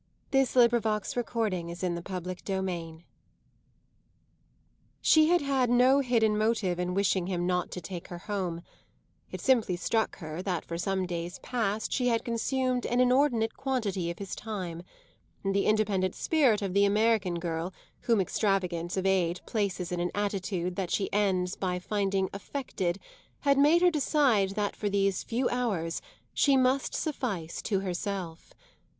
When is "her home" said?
8.07-8.63